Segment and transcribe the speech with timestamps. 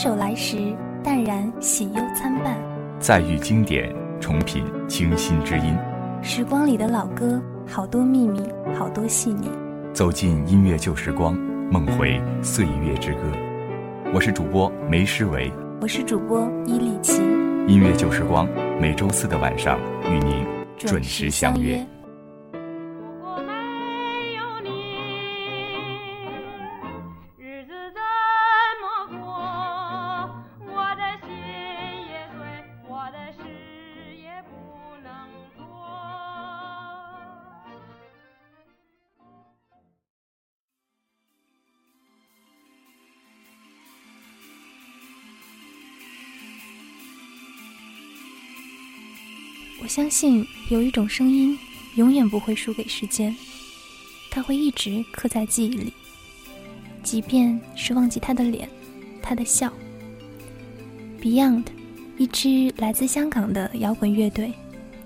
[0.00, 0.56] 首来时，
[1.02, 2.54] 淡然喜忧参半；
[3.00, 5.76] 再遇经典，重品清新之音。
[6.22, 8.40] 时光里的老歌，好多秘密，
[8.78, 9.50] 好多细腻。
[9.92, 11.34] 走进音乐旧时光，
[11.68, 13.22] 梦回岁月之歌。
[14.14, 15.50] 我是主播梅诗维，
[15.80, 17.20] 我是主播伊利琪。
[17.66, 18.46] 音乐旧时光，
[18.80, 21.84] 每周四的晚上与您准时相约。
[49.88, 51.58] 我相信有一种声音
[51.94, 53.34] 永远不会输给时间，
[54.30, 55.90] 它会一直刻在记忆里，
[57.02, 58.68] 即便是忘记他的脸，
[59.22, 59.72] 他的笑。
[61.22, 61.64] Beyond，
[62.18, 64.52] 一支来自香港的摇滚乐队，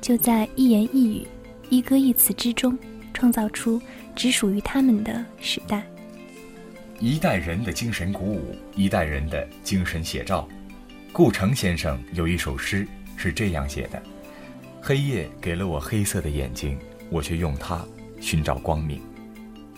[0.01, 1.29] 就在一言一语、
[1.71, 2.77] 一歌一词之中，
[3.15, 3.81] 创造出
[4.17, 5.87] 只属于他们的时代。
[6.99, 10.49] 一代人的精神鼓舞，一代人的精神写照。
[11.13, 12.85] 顾城先生有一首诗
[13.17, 14.03] 是这样写的。
[14.85, 16.77] 黑夜给了我黑色的眼睛，
[17.09, 17.87] 我却用它
[18.21, 19.01] 寻找光明。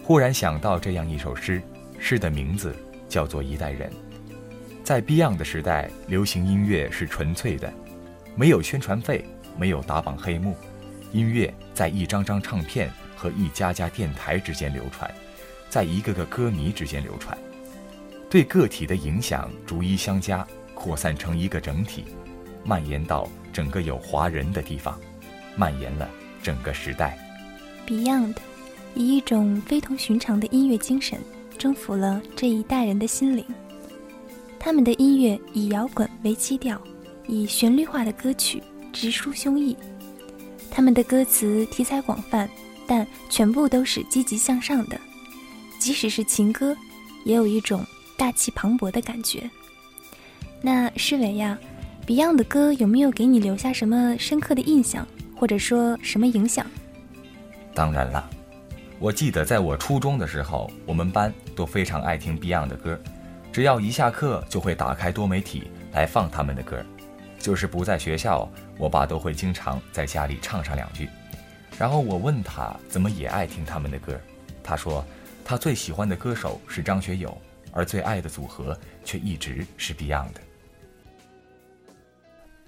[0.03, 1.61] 忽然想到这样一首诗，
[1.99, 2.75] 诗的名字
[3.07, 3.91] 叫做《一代人》。
[4.83, 7.71] 在 Beyond 的时代，流行音乐是纯粹的，
[8.35, 9.23] 没有宣传费，
[9.59, 10.57] 没有打榜黑幕，
[11.13, 15.15] 音乐在一张张唱片和一家家电台之间流传，
[15.69, 17.37] 在一个个歌迷之间流传，
[18.31, 22.07] 对个体的影响逐一相加，扩散成一个整体，
[22.65, 23.29] 蔓延到。
[23.55, 25.01] 整个有华人的地方，
[25.55, 26.11] 蔓延了
[26.43, 27.17] 整个时代。
[27.87, 28.35] Beyond
[28.97, 31.21] 以一种非同寻常的音乐精神，
[31.57, 33.45] 征服了这一代人的心灵。
[34.59, 36.83] 他们的音乐以摇滚为基调，
[37.29, 38.61] 以旋律化的歌曲
[38.93, 39.77] 直抒胸臆。
[40.69, 42.51] 他们的歌词题材广泛，
[42.89, 45.01] 但全部都是积极向上的。
[45.79, 46.77] 即使是情歌，
[47.25, 47.87] 也有一种
[48.17, 49.49] 大气磅礴的感觉。
[50.61, 51.57] 那诗伟呀。
[52.07, 56.67] Beyond 的歌有没有给你留下什么深刻的印象，或者说什么影响？
[57.75, 58.29] 当然了，
[58.99, 63.01] 我记得在我初中的时候，我们班都非常爱听 Beyond 的歌，
[63.51, 66.85] 只要一下课就会打开多媒体来放他们的歌。
[67.39, 71.09] 就是不在学校，我爸都会经常在家里唱上两句。
[71.79, 74.21] 然后我问他怎么也爱听他们的歌，
[74.63, 75.03] 他说
[75.43, 77.35] 他最喜欢的歌手是张学友，
[77.73, 80.35] 而最爱的组合却一直是 Beyond。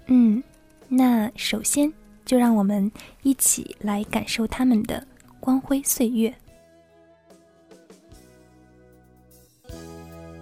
[0.07, 0.43] 嗯，
[0.89, 1.93] 那首先
[2.25, 2.91] 就让我们
[3.23, 5.05] 一起来感受他们的
[5.41, 6.33] 光辉岁月。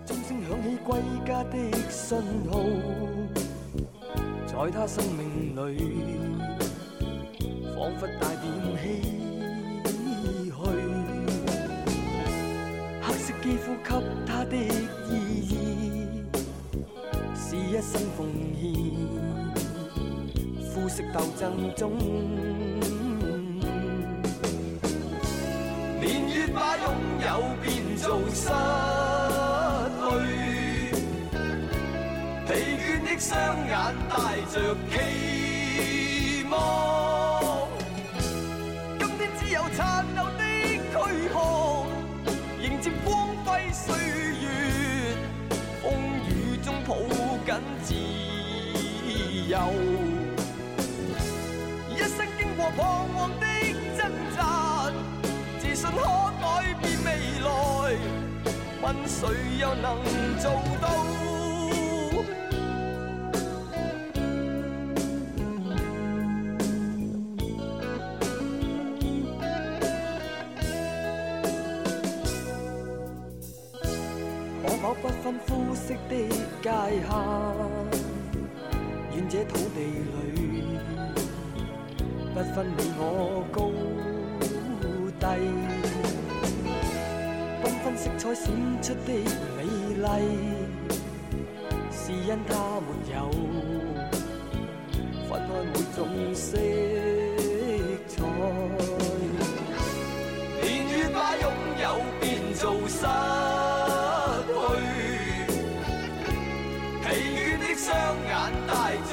[0.06, 1.56] 钟声响起归家的
[1.88, 2.19] 信
[2.50, 2.60] 号，
[4.47, 5.78] 在他生命里，
[7.75, 9.00] 仿佛带点唏嘘。
[13.00, 13.91] 黑色肌肤给
[14.26, 15.10] 他的意
[15.48, 15.52] 义，
[17.34, 18.26] 是一生奉
[18.60, 19.23] 献。
[20.84, 21.96] 肤色斗争中，
[25.98, 26.84] 年月把拥
[27.22, 27.26] 有
[27.62, 28.50] 变做失
[29.96, 30.12] 去，
[32.46, 33.32] 疲倦的双
[33.66, 33.72] 眼
[34.10, 34.12] 带
[34.52, 34.54] 着
[34.90, 34.92] 期
[36.50, 36.54] 望。
[38.98, 40.42] 今天只有残留的
[40.92, 40.92] 躯
[41.32, 41.34] 壳，
[42.62, 43.96] 迎接光辉岁
[44.42, 45.16] 月，
[45.82, 45.90] 风
[46.28, 46.30] 雨
[46.62, 46.94] 中抱
[47.46, 47.94] 紧自
[49.48, 49.56] 由。
[52.04, 53.47] 一生经过彷徨的
[53.97, 54.92] 挣扎，
[55.59, 55.97] 自信可
[56.38, 56.44] 改
[56.75, 57.09] 变未
[57.41, 57.48] 来，
[58.82, 59.19] 问谁
[59.59, 59.97] 又能
[60.38, 60.44] 做
[60.82, 60.87] 到？
[74.62, 76.12] 可否不分肤色的
[76.62, 77.11] 界限，
[79.14, 80.33] 愿这土地里。
[82.34, 83.70] 不分你我高
[85.20, 85.25] 低，
[87.62, 88.50] 缤纷色彩闪
[88.82, 89.08] 出的
[89.56, 89.62] 美
[90.02, 90.04] 丽，
[91.92, 93.16] 是因它没有
[95.28, 95.98] 分开每种
[96.34, 96.58] 色
[98.08, 98.12] 彩。
[100.60, 101.46] 年月把拥
[101.80, 101.84] 有
[102.20, 102.22] 变
[102.54, 102.98] 做失
[104.50, 104.60] 去，
[107.00, 107.06] 疲
[107.38, 107.87] 倦的双
[108.26, 108.32] 眼
[108.66, 108.72] 带
[109.08, 109.12] 着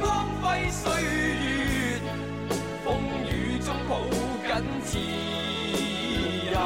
[0.00, 2.00] 光辉岁月
[2.84, 2.98] 风
[3.28, 4.00] 雨中抱
[4.46, 4.48] 紧
[4.84, 4.98] 自
[6.52, 6.56] 由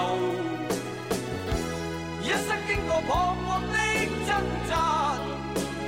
[2.22, 3.76] 一生经过彷徨的
[4.26, 4.28] 挣
[4.68, 4.72] 扎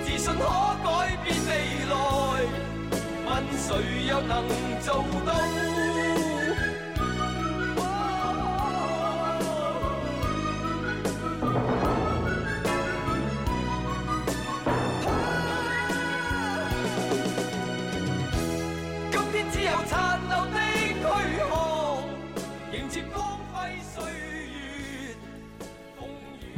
[0.04, 0.42] 自信可
[0.84, 1.50] 改变未
[1.90, 1.92] 来。
[3.24, 4.44] 问谁又能
[4.80, 6.11] 做到？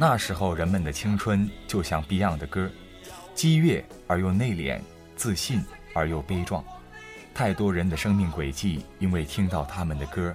[0.07, 2.69] 那时候人们的青春就像 Beyond 的歌，
[3.33, 4.79] 激越而又内敛，
[5.15, 5.65] 自信
[5.95, 6.63] 而又悲壮。
[7.33, 10.31] 太多人的生命轨迹因为听到他们的歌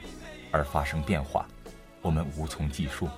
[0.51, 1.47] 而发生变化，
[2.03, 3.09] 我们无从计数。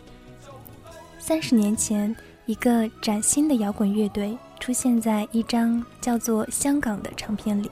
[1.19, 2.15] 三十年前，
[2.45, 7.71] 一个崭新的摇滚乐队出现在一张叫做《香港》的唱片里，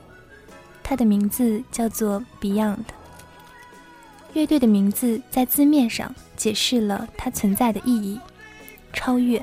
[0.83, 2.87] 它的名字叫做 Beyond。
[4.33, 8.19] 乐队的名字在字面上解释了它存在的意义。
[8.93, 9.43] 超越，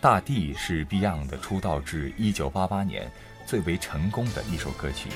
[0.00, 3.10] 大地是 Beyond 出道至一九八八年
[3.46, 5.08] 最为成功的一首歌曲，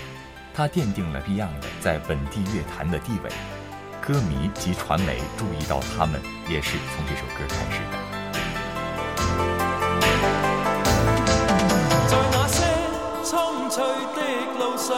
[0.54, 3.30] 它奠定了 Beyond 在本地乐坛的地位，
[4.00, 7.98] 歌迷及传媒注意到他们也是从这首歌开始的。
[12.08, 12.64] 在那些
[13.22, 13.84] 苍翠
[14.16, 14.20] 的
[14.58, 14.96] 路上，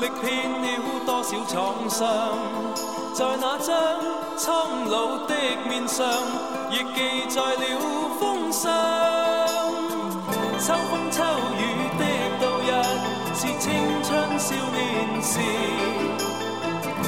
[0.00, 2.93] 历遍了多少创伤。
[3.14, 3.76] 在那张
[4.36, 5.34] 苍老的
[5.68, 6.04] 面上，
[6.68, 7.64] 亦记载了
[8.18, 8.72] 风霜。
[10.58, 11.22] 秋风秋
[11.56, 11.62] 雨
[11.96, 12.02] 的
[12.40, 12.68] 度日，
[13.32, 13.70] 是青
[14.02, 15.38] 春少年时。
[17.04, 17.06] 迫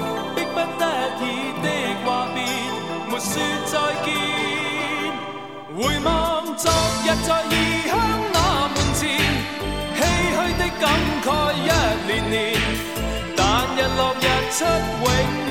[0.54, 0.82] 不得
[1.22, 1.24] 已
[1.60, 1.66] 的
[2.04, 2.38] 话别，
[3.10, 3.74] 没说再
[4.04, 4.06] 见。
[5.76, 6.70] 回望昨
[7.02, 7.52] 日在异
[7.88, 7.98] 乡
[8.32, 8.36] 那
[8.68, 9.02] 门前，
[9.96, 10.00] 唏
[10.30, 10.84] 嘘的感
[11.24, 11.58] 慨一
[12.06, 12.36] 年年。
[13.36, 15.45] 但日落日出永。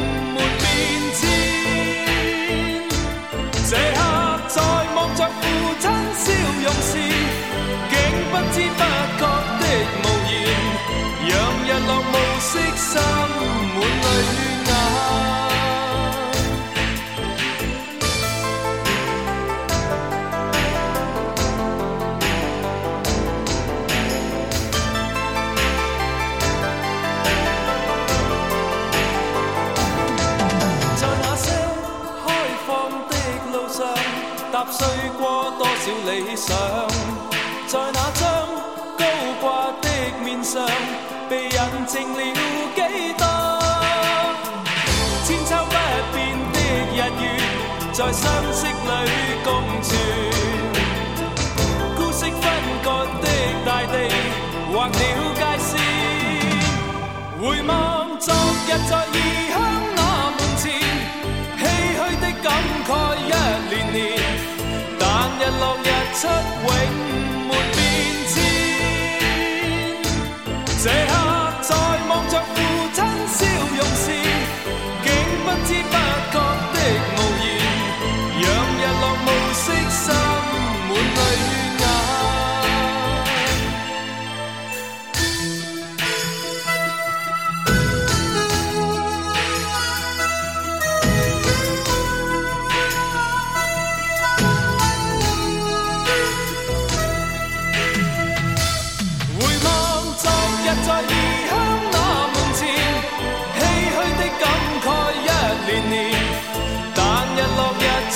[35.58, 36.48] 多少理想，
[37.68, 38.24] 在那张
[38.98, 39.02] 高
[39.42, 39.44] 挂
[39.82, 39.86] 的
[40.24, 40.54] 面上，
[41.30, 41.52] 被印
[41.88, 42.20] 证了
[42.76, 42.80] 几
[43.18, 43.24] 多？
[45.26, 45.74] 千秋不
[46.14, 46.18] 变
[46.54, 46.56] 的
[46.94, 47.24] 日月，
[47.94, 48.24] 在相
[48.54, 48.72] 识里
[49.44, 49.48] 共
[49.82, 49.90] 存。
[51.96, 52.44] 孤息分
[52.84, 52.86] 割
[53.22, 53.26] 的
[53.66, 53.94] 大地，
[54.72, 54.92] 划了
[55.36, 55.70] 界线。
[57.40, 57.72] 回望
[58.20, 59.16] 昨日在异
[59.50, 59.54] 乡
[65.56, 67.15] 日落日出，永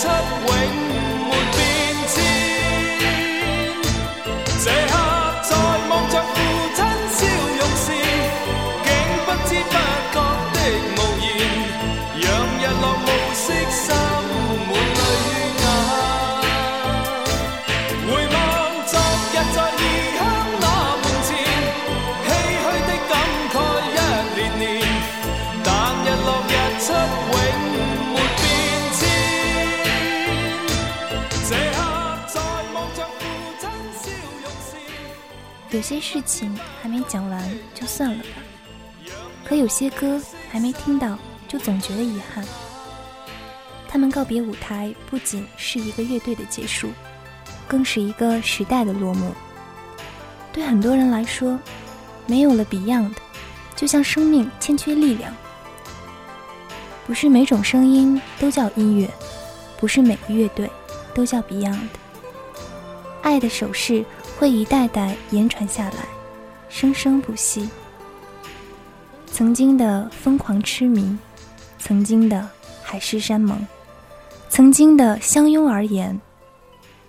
[0.05, 0.48] up?
[35.71, 39.11] 有些事情还没讲完就算了吧，
[39.45, 41.15] 可有些歌还没听到
[41.47, 42.43] 就总觉得遗憾。
[43.87, 46.89] 他们告别舞台，不仅是一个乐队的结束，
[47.67, 49.31] 更是一个时代的落幕。
[50.51, 51.59] 对很多人来说，
[52.25, 53.13] 没有了 Beyond，
[53.75, 55.31] 就像生命欠缺力量。
[57.05, 59.07] 不是每种声音都叫音乐，
[59.79, 60.67] 不是每个乐队
[61.13, 61.89] 都叫 Beyond。
[63.21, 64.03] 爱的手势。
[64.39, 66.05] 会一代代延传下来，
[66.69, 67.69] 生生不息。
[69.25, 71.17] 曾经的疯狂痴迷，
[71.77, 72.47] 曾经的
[72.81, 73.67] 海誓山盟，
[74.47, 76.17] 曾经的相拥而言，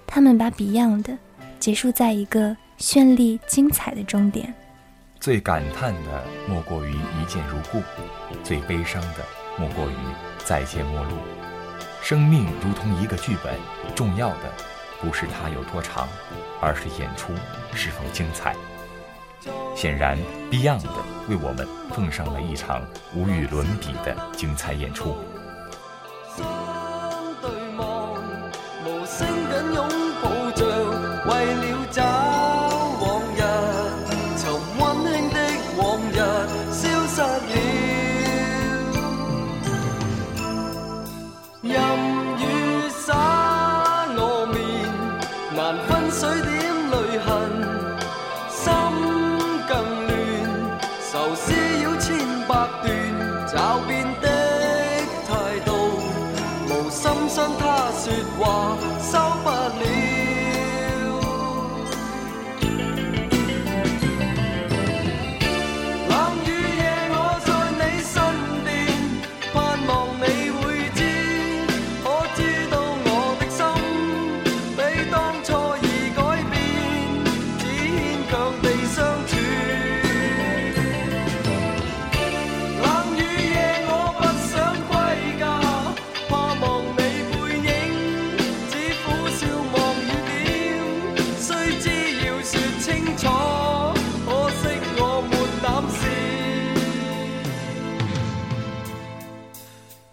[0.09, 1.19] 他们把 Beyond
[1.61, 4.53] 结束在一个绚丽精彩的终点。
[5.21, 7.81] 最感叹的莫过于一见如故，
[8.43, 9.25] 最悲伤的
[9.57, 9.95] 莫过于
[10.39, 11.11] 再见陌路。
[12.03, 13.55] 生命如同一个剧本，
[13.95, 14.53] 重要的。
[15.01, 16.09] 不是它有多长，
[16.61, 17.33] 而是演出
[17.75, 18.55] 是否精彩。
[19.75, 20.19] 显然
[20.51, 20.85] ，Beyond
[21.29, 22.83] 为我们奉上了一场
[23.15, 25.17] 无与伦比的精彩演出。
[58.03, 59.00] 说话。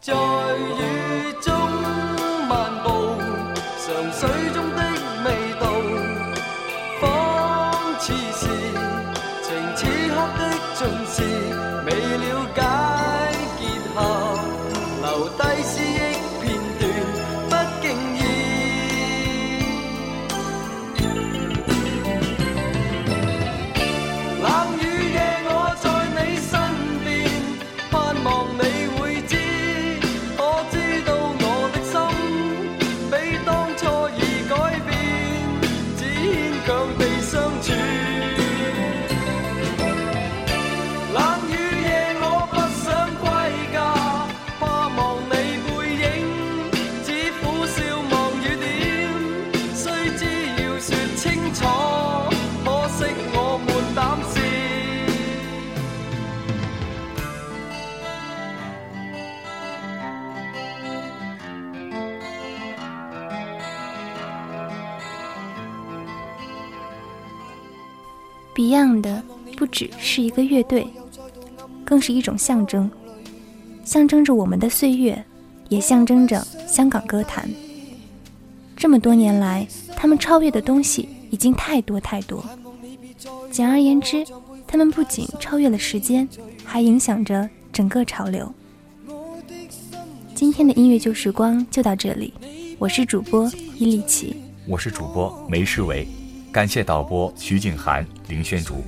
[0.07, 0.96] 在远
[68.57, 69.21] Beyond
[69.55, 70.87] 不只是一个乐队，
[71.85, 72.89] 更是一种象征，
[73.83, 75.23] 象征着我们的岁月，
[75.69, 77.47] 也象征着香港歌坛。
[78.75, 82.43] 这么多年来，他们超越的东西已经太多太多。
[83.51, 84.25] 简而言之，
[84.65, 86.27] 他们不仅超越了时间，
[86.65, 88.51] 还影响着整个潮流。
[90.33, 92.33] 今天的音乐旧时光就到这里，
[92.79, 94.35] 我是主播伊利奇，
[94.67, 96.07] 我是主播梅世伟。
[96.57, 98.83] 感谢导播徐景涵、林轩竹，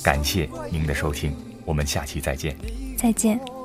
[0.00, 2.56] 感谢您的收听，我们下期再见。
[2.96, 3.57] 再见。